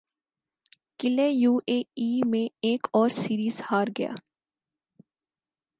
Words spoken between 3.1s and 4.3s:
series ہار گیا